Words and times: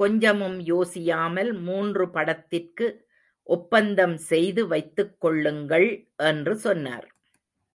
கொஞ்சமும் 0.00 0.58
யோசியாமல் 0.64 1.50
மூன்று 1.60 2.04
படத்திற்கு 2.10 2.88
ஒப்பந்தம் 3.48 4.16
செய்து 4.30 4.64
வைத்துக் 4.66 5.16
கொள்ளுங்கள் 5.20 5.88
என்று 6.24 6.56
சொன்னார். 6.58 7.08